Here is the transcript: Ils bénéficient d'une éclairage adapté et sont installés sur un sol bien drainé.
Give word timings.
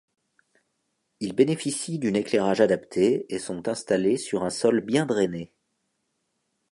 Ils 1.19 1.35
bénéficient 1.35 1.99
d'une 1.99 2.15
éclairage 2.15 2.59
adapté 2.59 3.27
et 3.29 3.37
sont 3.37 3.67
installés 3.67 4.17
sur 4.17 4.41
un 4.43 4.49
sol 4.49 4.81
bien 4.81 5.05
drainé. 5.05 5.53